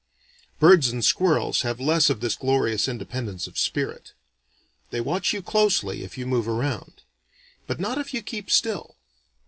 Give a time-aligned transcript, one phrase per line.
[0.59, 4.13] Birds and squirrels have less of this glorious independence of spirit.
[4.89, 7.03] They watch you closely if you move around.
[7.67, 8.95] But not if you keep still.